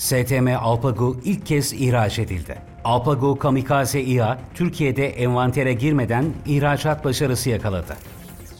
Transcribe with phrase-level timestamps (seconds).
[0.00, 2.58] STM Alpago ilk kez ihraç edildi.
[2.84, 7.96] Alpago Kamikaze İHA, Türkiye'de envantere girmeden ihracat başarısı yakaladı.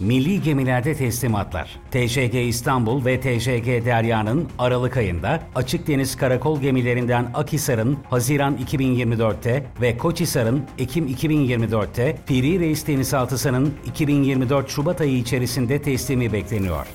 [0.01, 1.81] Milli gemilerde teslimatlar.
[1.91, 9.97] TCG İstanbul ve TCG Derya'nın Aralık ayında Açık Deniz Karakol gemilerinden Akhisar'ın Haziran 2024'te ve
[9.99, 16.87] Koçhisar'ın Ekim 2024'te, Piri Reis Denizaltısı'nın 2024 Şubat ayı içerisinde teslimi bekleniyor.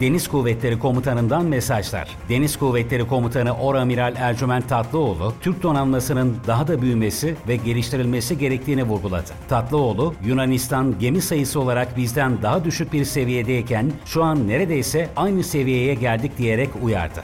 [0.00, 2.08] Deniz Kuvvetleri Komutanı'ndan mesajlar.
[2.28, 9.30] Deniz Kuvvetleri Komutanı Oramiral Ercüment Tatlıoğlu, Türk donanmasının daha da büyümesi ve geliştirilmesi gerektiğini vurguladı.
[9.48, 15.94] Tatlıoğlu, Yunanistan gemi sayısı olarak bizden daha düşük bir seviyedeyken şu an neredeyse aynı seviyeye
[15.94, 17.22] geldik diyerek uyardı.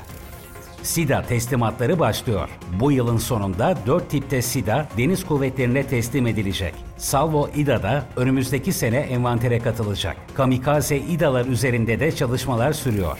[0.84, 2.48] SIDA teslimatları başlıyor.
[2.80, 6.74] Bu yılın sonunda 4 tipte SIDA deniz kuvvetlerine teslim edilecek.
[6.96, 10.16] Salvo İDA da önümüzdeki sene envantere katılacak.
[10.34, 13.18] Kamikaze İDA'lar üzerinde de çalışmalar sürüyor.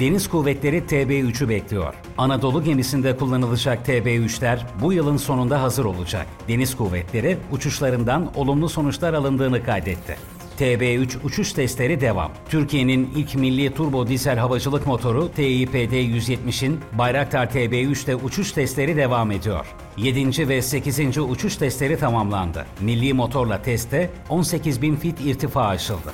[0.00, 1.94] Deniz Kuvvetleri TB3'ü bekliyor.
[2.18, 6.26] Anadolu gemisinde kullanılacak TB3'ler bu yılın sonunda hazır olacak.
[6.48, 10.16] Deniz Kuvvetleri uçuşlarından olumlu sonuçlar alındığını kaydetti.
[10.60, 12.32] TB3 uçuş testleri devam.
[12.48, 19.66] Türkiye'nin ilk milli turbo dizel havacılık motoru TİPD 170'in Bayraktar TB3'te uçuş testleri devam ediyor.
[19.96, 20.48] 7.
[20.48, 21.18] ve 8.
[21.18, 22.66] uçuş testleri tamamlandı.
[22.80, 26.12] Milli motorla testte 18.000 fit irtifa aşıldı.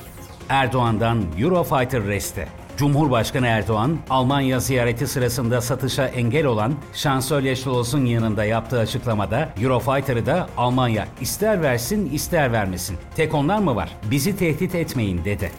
[0.49, 2.49] Erdoğan'dan Eurofighter resti.
[2.77, 10.49] Cumhurbaşkanı Erdoğan, Almanya ziyareti sırasında satışa engel olan Şansölye Schloss'un yanında yaptığı açıklamada Eurofighter'ı da
[10.57, 12.97] Almanya ister versin ister vermesin.
[13.17, 13.97] Tek onlar mı var?
[14.11, 15.51] Bizi tehdit etmeyin dedi.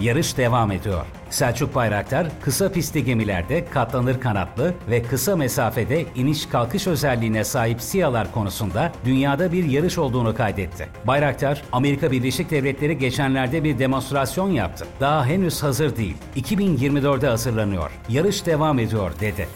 [0.00, 1.06] Yarış devam ediyor.
[1.30, 8.32] Selçuk Bayraktar kısa pistli gemilerde katlanır kanatlı ve kısa mesafede iniş kalkış özelliğine sahip SİHA'lar
[8.32, 10.88] konusunda dünyada bir yarış olduğunu kaydetti.
[11.06, 14.86] Bayraktar, Amerika Birleşik Devletleri geçenlerde bir demonstrasyon yaptı.
[15.00, 16.16] Daha henüz hazır değil.
[16.36, 17.90] 2024'de hazırlanıyor.
[18.08, 19.48] Yarış devam ediyor dedi.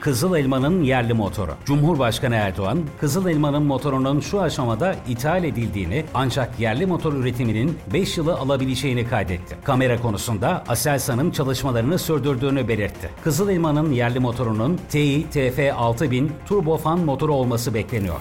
[0.00, 1.54] Kızıl Elma'nın yerli motoru.
[1.64, 8.34] Cumhurbaşkanı Erdoğan, Kızıl Elma'nın motorunun şu aşamada ithal edildiğini ancak yerli motor üretiminin 5 yılı
[8.34, 9.56] alabileceğini kaydetti.
[9.64, 13.10] Kamera konusunda Aselsan'ın çalışmalarını sürdürdüğünü belirtti.
[13.24, 18.20] Kızıl Elma'nın yerli motorunun TI TF6000 turbofan motoru olması bekleniyor.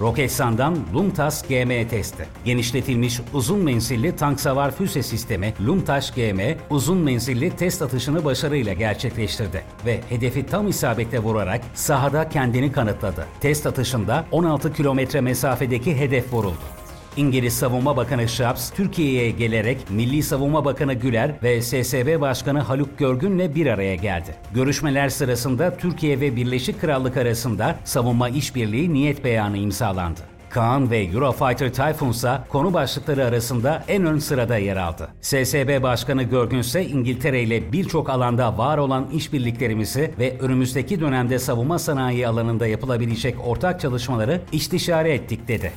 [0.00, 2.26] Roketsan'dan Lumtas GM testi.
[2.44, 9.64] Genişletilmiş uzun menzilli tank savar füze sistemi Lumtaş GM uzun menzilli test atışını başarıyla gerçekleştirdi
[9.86, 13.26] ve hedefi tam isabetle vurarak sahada kendini kanıtladı.
[13.40, 16.81] Test atışında 16 kilometre mesafedeki hedef vuruldu.
[17.16, 23.54] İngiliz Savunma Bakanı Shapps, Türkiye'ye gelerek Milli Savunma Bakanı Güler ve SSB Başkanı Haluk Görgün'le
[23.54, 24.34] bir araya geldi.
[24.54, 30.20] Görüşmeler sırasında Türkiye ve Birleşik Krallık arasında savunma işbirliği niyet beyanı imzalandı.
[30.50, 35.08] Kaan ve Eurofighter Typhoon ise konu başlıkları arasında en ön sırada yer aldı.
[35.20, 41.78] SSB Başkanı Görgün ise İngiltere ile birçok alanda var olan işbirliklerimizi ve önümüzdeki dönemde savunma
[41.78, 45.72] sanayi alanında yapılabilecek ortak çalışmaları istişare ettik dedi.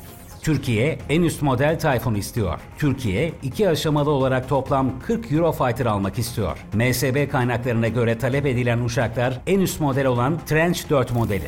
[0.46, 2.60] Türkiye en üst model Typhoon istiyor.
[2.78, 6.58] Türkiye iki aşamalı olarak toplam 40 Eurofighter almak istiyor.
[6.74, 11.48] MSB kaynaklarına göre talep edilen uçaklar en üst model olan Trench 4 modeli.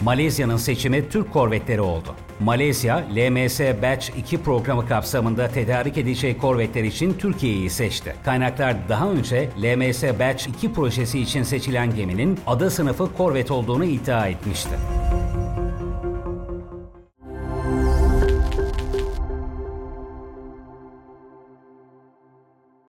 [0.00, 2.14] Malezya'nın seçimi Türk korvetleri oldu.
[2.40, 8.14] Malezya, LMS Batch 2 programı kapsamında tedarik edeceği korvetler için Türkiye'yi seçti.
[8.24, 14.26] Kaynaklar daha önce LMS Batch 2 projesi için seçilen geminin ada sınıfı korvet olduğunu iddia
[14.28, 14.74] etmişti.